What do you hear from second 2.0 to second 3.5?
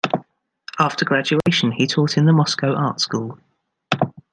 in the Moscow Art School.